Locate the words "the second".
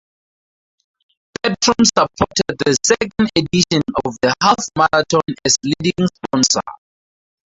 2.57-3.29